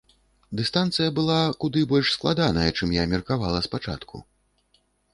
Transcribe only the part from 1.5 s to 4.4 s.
куды больш складаная, чым я меркавала спачатку.